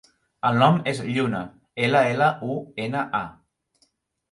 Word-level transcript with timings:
El 0.47 0.55
nom 0.63 0.79
és 0.91 1.01
Lluna: 1.09 1.43
ela, 1.89 2.03
ela, 2.15 2.33
u, 2.55 2.59
ena, 2.89 3.07
a. 3.21 3.89